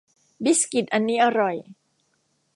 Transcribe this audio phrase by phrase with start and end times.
[0.43, 1.55] บิสกิตอันนี้อร่อย